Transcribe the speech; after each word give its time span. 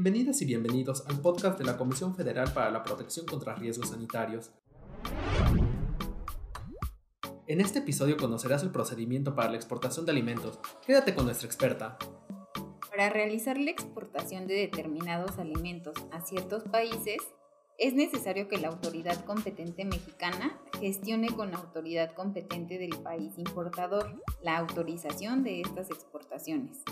Bienvenidas 0.00 0.40
y 0.42 0.44
bienvenidos 0.44 1.04
al 1.08 1.20
podcast 1.20 1.58
de 1.58 1.64
la 1.64 1.76
Comisión 1.76 2.14
Federal 2.14 2.52
para 2.52 2.70
la 2.70 2.84
Protección 2.84 3.26
contra 3.26 3.56
Riesgos 3.56 3.88
Sanitarios. 3.88 4.52
En 7.48 7.60
este 7.60 7.80
episodio 7.80 8.16
conocerás 8.16 8.62
el 8.62 8.70
procedimiento 8.70 9.34
para 9.34 9.50
la 9.50 9.56
exportación 9.56 10.06
de 10.06 10.12
alimentos. 10.12 10.60
Quédate 10.86 11.16
con 11.16 11.24
nuestra 11.24 11.48
experta. 11.48 11.98
Para 12.88 13.10
realizar 13.10 13.58
la 13.58 13.72
exportación 13.72 14.46
de 14.46 14.54
determinados 14.54 15.36
alimentos 15.40 15.96
a 16.12 16.20
ciertos 16.20 16.62
países, 16.62 17.18
es 17.76 17.94
necesario 17.94 18.46
que 18.46 18.58
la 18.58 18.68
autoridad 18.68 19.24
competente 19.24 19.84
mexicana 19.84 20.60
gestione 20.78 21.26
con 21.34 21.50
la 21.50 21.56
autoridad 21.56 22.14
competente 22.14 22.78
del 22.78 22.96
país 22.98 23.36
importador 23.36 24.22
la 24.44 24.58
autorización 24.58 25.42
de 25.42 25.60
estas 25.60 25.90
exportaciones. 25.90 26.84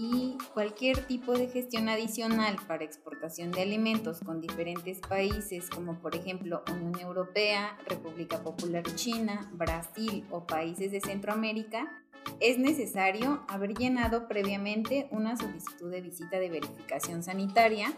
Y 0.00 0.38
cualquier 0.54 1.06
tipo 1.08 1.32
de 1.32 1.48
gestión 1.48 1.88
adicional 1.88 2.56
para 2.68 2.84
exportación 2.84 3.50
de 3.50 3.62
alimentos 3.62 4.20
con 4.20 4.40
diferentes 4.40 5.00
países, 5.00 5.68
como 5.68 5.98
por 5.98 6.14
ejemplo 6.14 6.62
Unión 6.70 7.00
Europea, 7.00 7.76
República 7.84 8.40
Popular 8.40 8.84
China, 8.94 9.50
Brasil 9.54 10.24
o 10.30 10.46
países 10.46 10.92
de 10.92 11.00
Centroamérica, 11.00 12.04
es 12.38 12.58
necesario 12.58 13.44
haber 13.48 13.74
llenado 13.74 14.28
previamente 14.28 15.08
una 15.10 15.36
solicitud 15.36 15.90
de 15.90 16.00
visita 16.00 16.38
de 16.38 16.50
verificación 16.50 17.24
sanitaria 17.24 17.92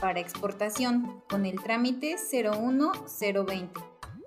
para 0.00 0.20
exportación 0.20 1.22
con 1.28 1.44
el 1.44 1.62
trámite 1.62 2.16
01020, 2.16 3.78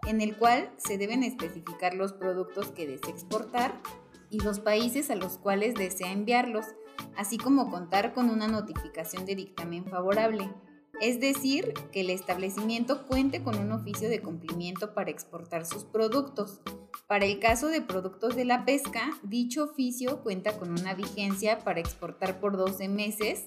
en 0.07 0.21
el 0.21 0.37
cual 0.37 0.69
se 0.77 0.99
deben 0.99 1.23
especificar 1.23 1.95
los 1.95 2.13
productos 2.13 2.67
que 2.71 2.85
desea 2.85 3.09
exportar 3.09 3.81
y 4.35 4.39
los 4.39 4.59
países 4.59 5.09
a 5.09 5.15
los 5.15 5.37
cuales 5.37 5.75
desea 5.75 6.11
enviarlos, 6.11 6.65
así 7.15 7.37
como 7.37 7.71
contar 7.71 8.13
con 8.13 8.29
una 8.29 8.47
notificación 8.47 9.25
de 9.25 9.35
dictamen 9.35 9.85
favorable, 9.85 10.51
es 10.99 11.21
decir, 11.21 11.73
que 11.93 12.01
el 12.01 12.09
establecimiento 12.09 13.05
cuente 13.05 13.43
con 13.43 13.57
un 13.57 13.71
oficio 13.71 14.09
de 14.09 14.21
cumplimiento 14.21 14.93
para 14.93 15.11
exportar 15.11 15.65
sus 15.65 15.85
productos. 15.85 16.61
Para 17.07 17.25
el 17.25 17.39
caso 17.39 17.67
de 17.67 17.81
productos 17.81 18.35
de 18.35 18.43
la 18.43 18.65
pesca, 18.65 19.11
dicho 19.23 19.63
oficio 19.63 20.21
cuenta 20.21 20.57
con 20.57 20.71
una 20.71 20.95
vigencia 20.95 21.59
para 21.59 21.79
exportar 21.79 22.39
por 22.39 22.57
12 22.57 22.89
meses 22.89 23.45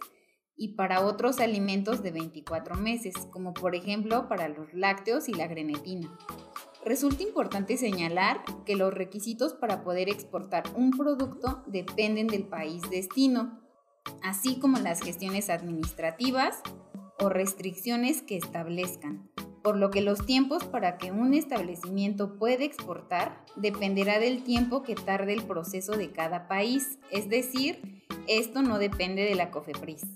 y 0.58 0.74
para 0.74 1.00
otros 1.06 1.38
alimentos 1.38 2.02
de 2.02 2.10
24 2.10 2.74
meses, 2.74 3.14
como 3.30 3.54
por 3.54 3.76
ejemplo 3.76 4.28
para 4.28 4.48
los 4.48 4.74
lácteos 4.74 5.28
y 5.28 5.32
la 5.32 5.46
grenetina. 5.46 6.12
Resulta 6.84 7.22
importante 7.22 7.76
señalar 7.76 8.42
que 8.66 8.76
los 8.76 8.92
requisitos 8.92 9.54
para 9.54 9.82
poder 9.82 10.08
exportar 10.08 10.64
un 10.74 10.90
producto 10.90 11.62
dependen 11.66 12.26
del 12.26 12.44
país 12.44 12.82
destino, 12.90 13.60
así 14.22 14.58
como 14.58 14.78
las 14.78 15.00
gestiones 15.00 15.48
administrativas 15.48 16.60
o 17.20 17.28
restricciones 17.28 18.22
que 18.22 18.36
establezcan, 18.36 19.30
por 19.62 19.76
lo 19.76 19.90
que 19.90 20.00
los 20.00 20.24
tiempos 20.24 20.64
para 20.64 20.98
que 20.98 21.12
un 21.12 21.34
establecimiento 21.34 22.36
pueda 22.36 22.64
exportar 22.64 23.44
dependerá 23.56 24.18
del 24.18 24.42
tiempo 24.42 24.82
que 24.82 24.94
tarde 24.94 25.34
el 25.34 25.44
proceso 25.44 25.96
de 25.96 26.10
cada 26.12 26.48
país, 26.48 26.98
es 27.10 27.28
decir, 27.28 28.02
esto 28.28 28.62
no 28.62 28.78
depende 28.78 29.22
de 29.22 29.34
la 29.34 29.50
COFEPRIS. 29.50 30.06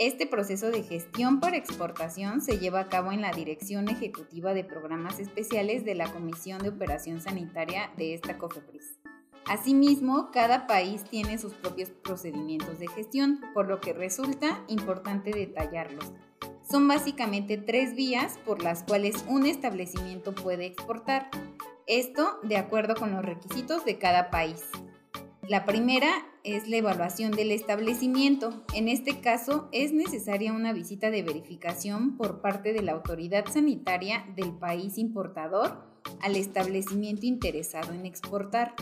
Este 0.00 0.26
proceso 0.26 0.70
de 0.70 0.82
gestión 0.82 1.40
para 1.40 1.58
exportación 1.58 2.40
se 2.40 2.58
lleva 2.58 2.80
a 2.80 2.88
cabo 2.88 3.12
en 3.12 3.20
la 3.20 3.32
Dirección 3.32 3.86
Ejecutiva 3.90 4.54
de 4.54 4.64
Programas 4.64 5.20
Especiales 5.20 5.84
de 5.84 5.94
la 5.94 6.10
Comisión 6.10 6.58
de 6.62 6.70
Operación 6.70 7.20
Sanitaria 7.20 7.90
de 7.98 8.14
esta 8.14 8.38
COFEPRIS. 8.38 8.96
Asimismo, 9.44 10.30
cada 10.32 10.66
país 10.66 11.04
tiene 11.04 11.36
sus 11.36 11.52
propios 11.52 11.90
procedimientos 11.90 12.78
de 12.78 12.88
gestión, 12.88 13.42
por 13.52 13.68
lo 13.68 13.82
que 13.82 13.92
resulta 13.92 14.64
importante 14.68 15.32
detallarlos. 15.32 16.14
Son 16.66 16.88
básicamente 16.88 17.58
tres 17.58 17.94
vías 17.94 18.38
por 18.46 18.62
las 18.62 18.84
cuales 18.84 19.22
un 19.28 19.44
establecimiento 19.44 20.34
puede 20.34 20.64
exportar. 20.64 21.28
Esto 21.86 22.38
de 22.42 22.56
acuerdo 22.56 22.94
con 22.94 23.12
los 23.12 23.22
requisitos 23.22 23.84
de 23.84 23.98
cada 23.98 24.30
país. 24.30 24.62
La 25.48 25.64
primera 25.64 26.10
es 26.44 26.68
la 26.68 26.76
evaluación 26.76 27.32
del 27.32 27.50
establecimiento. 27.50 28.64
En 28.74 28.88
este 28.88 29.20
caso 29.20 29.68
es 29.72 29.92
necesaria 29.92 30.52
una 30.52 30.72
visita 30.72 31.10
de 31.10 31.22
verificación 31.22 32.16
por 32.16 32.40
parte 32.40 32.72
de 32.72 32.82
la 32.82 32.92
autoridad 32.92 33.46
sanitaria 33.46 34.26
del 34.36 34.52
país 34.52 34.98
importador 34.98 35.90
al 36.20 36.36
establecimiento 36.36 37.26
interesado 37.26 37.92
en 37.92 38.06
exportar. 38.06 38.74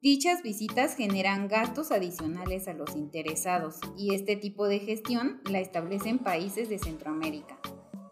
Dichas 0.00 0.42
visitas 0.42 0.94
generan 0.94 1.48
gastos 1.48 1.90
adicionales 1.92 2.68
a 2.68 2.72
los 2.72 2.94
interesados 2.94 3.76
y 3.96 4.14
este 4.14 4.36
tipo 4.36 4.66
de 4.66 4.78
gestión 4.78 5.40
la 5.50 5.60
establecen 5.60 6.18
países 6.18 6.68
de 6.68 6.78
Centroamérica. 6.78 7.58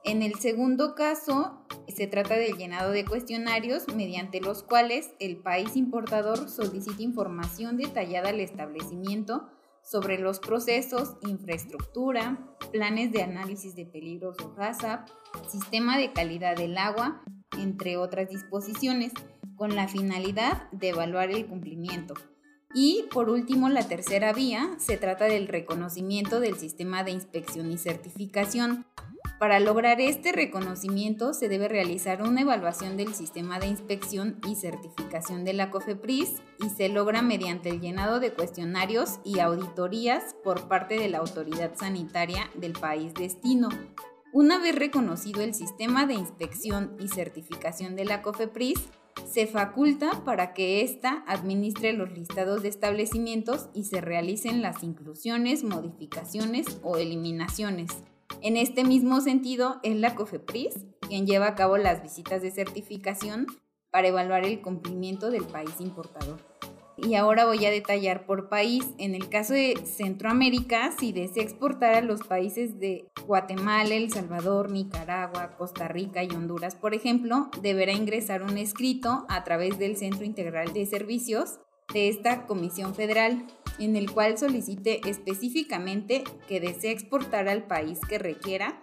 En 0.06 0.22
el 0.22 0.37
segundo 0.37 0.94
caso, 0.94 1.67
se 1.89 2.06
trata 2.06 2.37
del 2.37 2.56
llenado 2.56 2.93
de 2.93 3.05
cuestionarios 3.05 3.93
mediante 3.93 4.41
los 4.41 4.62
cuales 4.62 5.11
el 5.19 5.37
país 5.37 5.75
importador 5.75 6.49
solicita 6.49 7.03
información 7.03 7.77
detallada 7.77 8.28
al 8.28 8.39
establecimiento 8.39 9.49
sobre 9.83 10.19
los 10.19 10.39
procesos, 10.39 11.17
infraestructura, 11.22 12.39
planes 12.71 13.11
de 13.11 13.25
análisis 13.25 13.75
de 13.75 13.84
peligros 13.84 14.37
o 14.44 14.55
HACCP, 14.56 15.11
sistema 15.49 15.99
de 15.99 16.12
calidad 16.12 16.55
del 16.55 16.78
agua, 16.78 17.25
entre 17.59 17.97
otras 17.97 18.28
disposiciones, 18.28 19.12
con 19.56 19.75
la 19.75 19.88
finalidad 19.88 20.71
de 20.71 20.91
evaluar 20.91 21.33
el 21.33 21.49
cumplimiento. 21.49 22.15
Y 22.78 23.06
por 23.11 23.31
último, 23.31 23.69
la 23.71 23.88
tercera 23.88 24.33
vía 24.33 24.77
se 24.78 24.99
trata 24.99 25.25
del 25.25 25.49
reconocimiento 25.49 26.41
del 26.41 26.56
sistema 26.56 27.05
de 27.05 27.12
inspección 27.12 27.73
y 27.73 27.78
certificación, 27.78 28.84
para 29.39 29.61
lograr 29.61 30.01
este 30.01 30.33
reconocimiento 30.33 31.35
se 31.35 31.49
debe 31.49 31.69
realizar 31.69 32.23
una 32.23 32.41
evaluación 32.41 32.97
del 32.97 33.15
sistema 33.15 33.59
de 33.59 33.67
inspección 33.67 34.39
y 34.49 34.57
certificación 34.57 35.45
de 35.45 35.53
la 35.53 35.71
COFEPRIS 35.71 36.43
y 36.65 36.71
se 36.71 36.89
logra 36.89 37.21
mediante 37.21 37.69
el 37.69 37.81
llenado 37.81 38.19
de 38.19 38.33
cuestionarios 38.33 39.21
y 39.25 39.41
auditorías 39.41 40.35
por 40.43 40.69
parte 40.69 40.99
de 40.99 41.09
la 41.09 41.19
autoridad 41.19 41.75
sanitaria 41.75 42.51
del 42.55 42.73
país 42.73 43.13
destino. 43.13 43.69
Una 44.33 44.59
vez 44.59 44.75
reconocido 44.75 45.43
el 45.43 45.55
sistema 45.55 46.07
de 46.07 46.15
inspección 46.15 46.97
y 46.99 47.09
certificación 47.09 47.95
de 47.95 48.07
la 48.07 48.23
COFEPRIS, 48.23 48.89
se 49.25 49.47
faculta 49.47 50.25
para 50.25 50.55
que 50.55 50.83
ésta 50.83 51.25
administre 51.27 51.93
los 51.93 52.11
listados 52.13 52.63
de 52.63 52.69
establecimientos 52.69 53.69
y 53.75 53.85
se 53.85 54.01
realicen 54.01 54.63
las 54.63 54.83
inclusiones, 54.83 55.65
modificaciones 55.65 56.79
o 56.83 56.97
eliminaciones. 56.97 57.91
En 58.43 58.57
este 58.57 58.85
mismo 58.85 59.21
sentido, 59.21 59.81
es 59.83 59.97
la 59.97 60.15
COFEPRIS 60.15 60.75
quien 61.01 61.27
lleva 61.27 61.49
a 61.49 61.55
cabo 61.55 61.77
las 61.77 62.03
visitas 62.03 62.43
de 62.43 62.51
certificación 62.51 63.47
para 63.91 64.09
evaluar 64.09 64.45
el 64.45 64.61
cumplimiento 64.61 65.31
del 65.31 65.45
país 65.45 65.81
importador. 65.81 66.41
Y 66.99 67.15
ahora 67.15 67.45
voy 67.45 67.65
a 67.67 67.71
detallar 67.71 68.25
por 68.25 68.49
país. 68.49 68.87
En 68.99 69.15
el 69.15 69.29
caso 69.29 69.53
de 69.53 69.75
Centroamérica, 69.85 70.93
si 70.99 71.13
desea 71.13 71.43
exportar 71.43 71.95
a 71.95 72.01
los 72.01 72.23
países 72.23 72.79
de 72.81 73.11
Guatemala, 73.27 73.95
El 73.95 74.11
Salvador, 74.11 74.71
Nicaragua, 74.71 75.57
Costa 75.59 75.89
Rica 75.89 76.25
y 76.25 76.31
Honduras, 76.31 76.75
por 76.75 76.95
ejemplo, 76.95 77.51
deberá 77.61 77.93
ingresar 77.93 78.43
un 78.43 78.57
escrito 78.57 79.27
a 79.29 79.45
través 79.45 79.79
del 79.79 79.97
Centro 79.97 80.25
Integral 80.25 80.73
de 80.73 80.87
Servicios 80.87 81.61
de 81.93 82.09
esta 82.09 82.47
Comisión 82.47 82.95
Federal 82.95 83.47
en 83.78 83.97
el 83.97 84.10
cual 84.10 84.38
solicite 84.38 85.00
específicamente 85.09 86.25
que 86.48 86.60
desee 86.60 86.92
exportar 86.92 87.48
al 87.48 87.64
país 87.64 88.00
que 88.09 88.19
requiera 88.19 88.81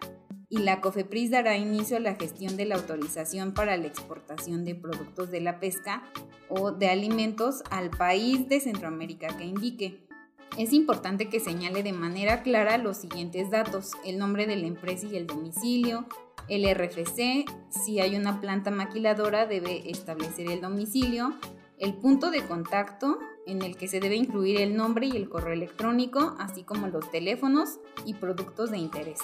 y 0.49 0.59
la 0.59 0.81
COFEPRIS 0.81 1.31
dará 1.31 1.57
inicio 1.57 1.97
a 1.97 1.99
la 1.99 2.13
gestión 2.13 2.57
de 2.57 2.65
la 2.65 2.75
autorización 2.75 3.55
para 3.55 3.75
la 3.75 3.87
exportación 3.87 4.65
de 4.65 4.75
productos 4.75 5.31
de 5.31 5.41
la 5.41 5.59
pesca 5.59 6.03
o 6.47 6.71
de 6.71 6.89
alimentos 6.89 7.63
al 7.71 7.89
país 7.89 8.47
de 8.47 8.59
Centroamérica 8.59 9.35
que 9.35 9.45
indique. 9.45 10.07
Es 10.57 10.71
importante 10.71 11.27
que 11.27 11.39
señale 11.39 11.81
de 11.81 11.93
manera 11.93 12.43
clara 12.43 12.77
los 12.77 12.97
siguientes 12.97 13.49
datos, 13.49 13.93
el 14.05 14.19
nombre 14.19 14.45
de 14.45 14.55
la 14.55 14.67
empresa 14.67 15.07
y 15.07 15.15
el 15.15 15.25
domicilio, 15.25 16.05
el 16.47 16.71
RFC, 16.71 17.45
si 17.69 17.99
hay 17.99 18.15
una 18.15 18.39
planta 18.39 18.69
maquiladora 18.69 19.47
debe 19.47 19.89
establecer 19.89 20.51
el 20.51 20.61
domicilio, 20.61 21.33
el 21.79 21.95
punto 21.95 22.29
de 22.29 22.45
contacto, 22.45 23.17
en 23.45 23.61
el 23.61 23.75
que 23.77 23.87
se 23.87 23.99
debe 23.99 24.15
incluir 24.15 24.61
el 24.61 24.75
nombre 24.75 25.07
y 25.07 25.17
el 25.17 25.29
correo 25.29 25.53
electrónico, 25.53 26.35
así 26.39 26.63
como 26.63 26.87
los 26.87 27.09
teléfonos 27.11 27.79
y 28.05 28.15
productos 28.15 28.71
de 28.71 28.77
interés. 28.77 29.19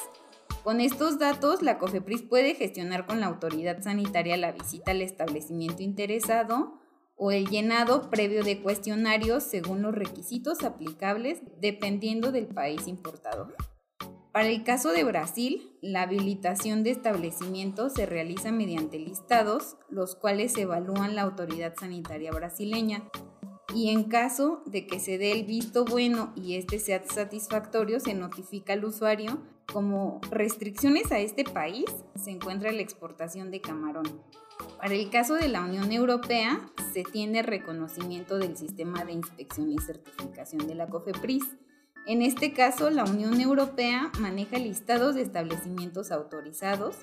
Con 0.63 0.81
estos 0.81 1.19
datos, 1.19 1.61
la 1.61 1.77
COFEPRIS 1.77 2.23
puede 2.23 2.53
gestionar 2.53 3.05
con 3.05 3.19
la 3.19 3.27
autoridad 3.27 3.81
sanitaria 3.81 4.35
la 4.35 4.51
visita 4.51 4.91
al 4.91 5.01
establecimiento 5.01 5.83
interesado 5.83 6.79
o 7.15 7.31
el 7.31 7.47
llenado 7.47 8.09
previo 8.09 8.43
de 8.43 8.61
cuestionarios 8.61 9.43
según 9.43 9.81
los 9.81 9.93
requisitos 9.93 10.63
aplicables 10.63 11.41
dependiendo 11.59 12.31
del 12.31 12.47
país 12.47 12.87
importador. 12.87 13.55
Para 14.31 14.47
el 14.47 14.63
caso 14.63 14.91
de 14.91 15.03
Brasil, 15.03 15.75
la 15.81 16.03
habilitación 16.03 16.83
de 16.83 16.91
establecimientos 16.91 17.93
se 17.93 18.05
realiza 18.05 18.51
mediante 18.51 18.99
listados, 18.99 19.75
los 19.89 20.15
cuales 20.15 20.55
evalúan 20.55 21.15
la 21.15 21.23
autoridad 21.23 21.73
sanitaria 21.77 22.31
brasileña 22.31 23.09
y 23.73 23.89
en 23.89 24.05
caso 24.05 24.63
de 24.65 24.87
que 24.87 24.99
se 24.99 25.17
dé 25.17 25.31
el 25.31 25.45
visto 25.45 25.85
bueno 25.85 26.33
y 26.35 26.55
este 26.55 26.79
sea 26.79 27.03
satisfactorio, 27.03 27.99
se 27.99 28.13
notifica 28.13 28.73
al 28.73 28.85
usuario 28.85 29.39
Como 29.71 30.19
restricciones 30.31 31.11
a 31.11 31.19
este 31.19 31.43
país 31.43 31.85
se 32.15 32.31
encuentra 32.31 32.71
la 32.71 32.81
exportación 32.81 33.51
de 33.51 33.61
camarón. 33.61 34.21
Para 34.77 34.95
el 34.95 35.09
caso 35.11 35.35
de 35.35 35.47
la 35.47 35.61
Unión 35.61 35.91
Europea, 35.91 36.59
se 36.91 37.03
tiene 37.03 37.43
reconocimiento 37.43 38.39
del 38.39 38.57
sistema 38.57 39.05
de 39.05 39.13
inspección 39.13 39.71
y 39.71 39.77
certificación 39.77 40.67
de 40.67 40.73
la 40.73 40.87
COFEPRIS. 40.87 41.43
En 42.07 42.23
este 42.23 42.53
caso, 42.53 42.89
la 42.89 43.03
Unión 43.03 43.39
Europea 43.39 44.11
maneja 44.19 44.57
listados 44.57 45.13
de 45.13 45.21
establecimientos 45.21 46.11
autorizados 46.11 46.95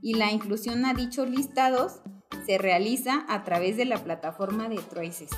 y 0.00 0.14
la 0.14 0.30
inclusión 0.30 0.84
a 0.84 0.94
dichos 0.94 1.28
listados 1.28 2.00
se 2.46 2.58
realiza 2.58 3.24
a 3.28 3.42
través 3.42 3.76
de 3.76 3.86
la 3.86 4.04
plataforma 4.04 4.68
de 4.68 4.76
Traces. 4.76 5.30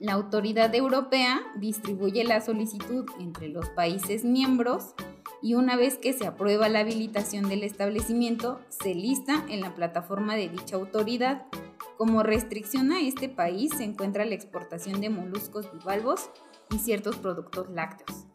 La 0.00 0.12
autoridad 0.12 0.72
europea 0.76 1.40
distribuye 1.56 2.22
la 2.22 2.40
solicitud 2.40 3.04
entre 3.18 3.48
los 3.48 3.68
países 3.70 4.24
miembros 4.24 4.94
y 5.42 5.54
una 5.54 5.74
vez 5.74 5.98
que 5.98 6.12
se 6.12 6.24
aprueba 6.24 6.68
la 6.68 6.80
habilitación 6.80 7.48
del 7.48 7.64
establecimiento, 7.64 8.60
se 8.68 8.94
lista 8.94 9.44
en 9.48 9.60
la 9.60 9.74
plataforma 9.74 10.36
de 10.36 10.48
dicha 10.50 10.76
autoridad. 10.76 11.46
Como 11.96 12.22
restricción 12.22 12.92
a 12.92 13.00
este 13.00 13.28
país 13.28 13.72
se 13.76 13.82
encuentra 13.82 14.24
la 14.24 14.36
exportación 14.36 15.00
de 15.00 15.10
moluscos 15.10 15.72
bivalvos 15.72 16.30
y 16.70 16.78
ciertos 16.78 17.16
productos 17.16 17.68
lácteos. 17.68 18.26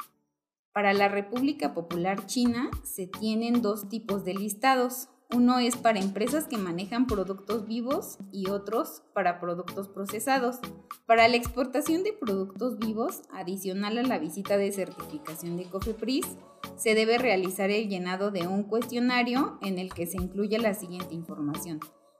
Para 0.74 0.92
la 0.92 1.08
República 1.08 1.74
Popular 1.74 2.26
China 2.26 2.72
se 2.84 3.08
tienen 3.08 3.62
dos 3.62 3.88
tipos 3.88 4.26
de 4.26 4.34
listados. 4.34 5.08
Uno 5.34 5.58
es 5.58 5.78
para 5.78 6.00
empresas 6.00 6.46
que 6.46 6.60
manejan 6.60 7.08
productos 7.08 7.66
vivos 7.66 8.20
y 8.32 8.52
otros 8.52 9.02
para 9.16 9.40
productos 9.40 9.90
procesados. 9.90 10.60
Para 11.08 11.28
la 11.28 11.38
exportación 11.38 12.04
de 12.04 12.14
productos 12.14 12.78
vivos, 12.78 13.24
adicional 13.32 13.98
a 13.98 14.04
la 14.04 14.20
visita 14.20 14.58
de 14.58 14.72
certificación 14.72 15.58
de 15.58 15.64
COFEPRIS, 15.64 16.38
se 16.78 16.94
debe 16.94 17.18
realizar 17.18 17.72
el 17.72 17.90
llenado 17.90 18.30
de 18.30 18.46
un 18.46 18.62
cuestionario 18.62 19.58
en 19.64 19.80
el 19.80 19.92
que 19.92 20.06
se 20.06 20.18
incluye 20.18 20.60
la 20.60 20.76
siguiente 20.76 21.16
información. 21.16 21.80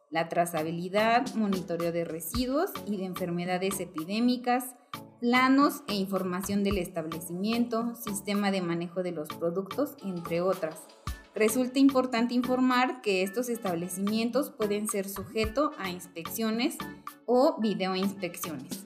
La 0.10 0.28
trazabilidad, 0.28 1.36
monitoreo 1.36 1.92
de 1.92 2.06
residuos 2.06 2.72
y 2.88 2.98
de 2.98 3.06
enfermedades 3.06 3.80
epidémicas, 3.80 4.74
planos 5.20 5.84
e 5.88 5.94
información 5.94 6.64
del 6.64 6.80
establecimiento, 6.80 7.94
sistema 7.94 8.50
de 8.50 8.62
manejo 8.62 9.04
de 9.04 9.12
los 9.12 9.30
productos, 9.30 9.96
entre 10.04 10.42
otras. 10.42 10.82
Resulta 11.36 11.80
importante 11.80 12.36
informar 12.36 13.02
que 13.02 13.24
estos 13.24 13.50
establecimientos 13.50 14.52
pueden 14.52 14.88
ser 14.88 15.10
sujetos 15.10 15.74
a 15.80 15.90
inspecciones 15.90 16.78
o 17.26 17.60
videoinspecciones. 17.60 18.86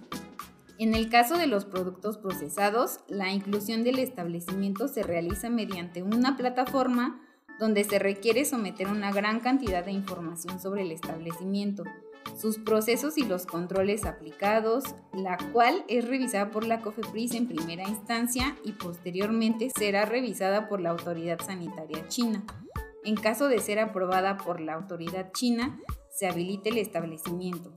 En 0.80 0.94
el 0.94 1.10
caso 1.10 1.38
de 1.38 1.48
los 1.48 1.66
productos 1.66 2.18
procesados, 2.18 3.00
la 3.08 3.34
inclusión 3.34 3.84
del 3.84 4.00
establecimiento 4.00 4.88
se 4.88 5.04
realiza 5.04 5.50
mediante 5.50 6.04
una 6.04 6.38
plataforma 6.38 7.20
donde 7.60 7.84
se 7.84 8.00
requiere 8.00 8.46
someter 8.46 8.88
una 8.88 9.12
gran 9.12 9.40
cantidad 9.40 9.84
de 9.84 9.92
información 9.92 10.62
sobre 10.62 10.84
el 10.84 10.92
establecimiento, 10.92 11.84
sus 12.36 12.58
procesos 12.58 13.18
y 13.18 13.24
los 13.24 13.46
controles 13.46 14.06
aplicados, 14.06 14.84
la 15.14 15.38
cual 15.54 15.86
es 15.88 16.08
revisada 16.08 16.52
por 16.52 16.66
la 16.66 16.82
COFEPRIS 16.82 17.34
en 17.36 17.48
primera 17.48 17.88
instancia 17.88 18.56
y 18.64 18.74
posteriormente 18.74 19.70
será 19.70 20.06
revisada 20.06 20.68
por 20.68 20.82
la 20.82 20.90
autoridad 20.90 21.40
sanitaria 21.40 22.08
china. 22.08 22.44
En 23.04 23.16
caso 23.16 23.48
de 23.48 23.60
ser 23.60 23.80
aprobada 23.80 24.38
por 24.38 24.60
la 24.60 24.74
autoridad 24.74 25.32
china, 25.32 25.80
se 26.12 26.28
habilite 26.28 26.70
el 26.70 26.78
establecimiento. 26.78 27.72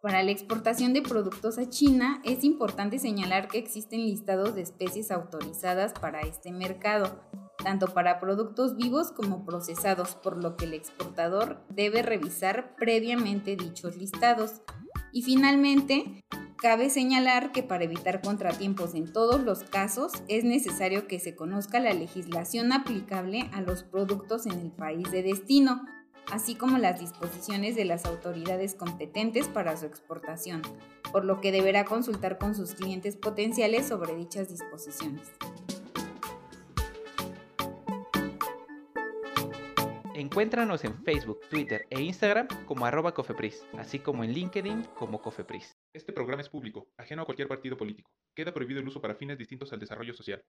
Para 0.00 0.22
la 0.22 0.30
exportación 0.30 0.92
de 0.92 1.02
productos 1.02 1.58
a 1.58 1.68
China 1.68 2.22
es 2.24 2.44
importante 2.44 3.00
señalar 3.00 3.48
que 3.48 3.58
existen 3.58 4.00
listados 4.00 4.54
de 4.54 4.62
especies 4.62 5.10
autorizadas 5.10 5.92
para 5.92 6.20
este 6.20 6.52
mercado, 6.52 7.20
tanto 7.62 7.88
para 7.88 8.20
productos 8.20 8.76
vivos 8.76 9.12
como 9.12 9.44
procesados, 9.44 10.14
por 10.14 10.42
lo 10.42 10.56
que 10.56 10.64
el 10.64 10.74
exportador 10.74 11.60
debe 11.68 12.02
revisar 12.02 12.74
previamente 12.76 13.56
dichos 13.56 13.96
listados. 13.96 14.62
Y 15.12 15.22
finalmente, 15.22 16.22
cabe 16.56 16.90
señalar 16.90 17.52
que 17.52 17.62
para 17.62 17.84
evitar 17.84 18.20
contratiempos 18.20 18.94
en 18.94 19.12
todos 19.12 19.40
los 19.42 19.60
casos 19.64 20.12
es 20.28 20.44
necesario 20.44 21.06
que 21.06 21.18
se 21.18 21.34
conozca 21.34 21.80
la 21.80 21.94
legislación 21.94 22.72
aplicable 22.72 23.48
a 23.52 23.60
los 23.60 23.82
productos 23.82 24.46
en 24.46 24.58
el 24.58 24.70
país 24.70 25.10
de 25.10 25.22
destino, 25.22 25.84
así 26.30 26.54
como 26.54 26.78
las 26.78 27.00
disposiciones 27.00 27.74
de 27.74 27.84
las 27.84 28.04
autoridades 28.04 28.74
competentes 28.74 29.48
para 29.48 29.76
su 29.76 29.86
exportación, 29.86 30.62
por 31.10 31.24
lo 31.24 31.40
que 31.40 31.52
deberá 31.52 31.84
consultar 31.84 32.38
con 32.38 32.54
sus 32.54 32.74
clientes 32.74 33.16
potenciales 33.16 33.86
sobre 33.86 34.14
dichas 34.14 34.48
disposiciones. 34.48 35.28
Encuéntranos 40.18 40.84
en 40.84 41.00
Facebook, 41.04 41.38
Twitter 41.48 41.86
e 41.90 42.00
Instagram 42.00 42.48
como 42.66 42.84
arroba 42.84 43.14
cofepris, 43.14 43.64
así 43.78 44.00
como 44.00 44.24
en 44.24 44.32
LinkedIn 44.32 44.82
como 44.96 45.22
cofepris. 45.22 45.78
Este 45.92 46.12
programa 46.12 46.42
es 46.42 46.48
público, 46.48 46.88
ajeno 46.96 47.22
a 47.22 47.24
cualquier 47.24 47.46
partido 47.46 47.76
político. 47.76 48.10
Queda 48.34 48.52
prohibido 48.52 48.80
el 48.80 48.88
uso 48.88 49.00
para 49.00 49.14
fines 49.14 49.38
distintos 49.38 49.72
al 49.72 49.78
desarrollo 49.78 50.12
social. 50.14 50.42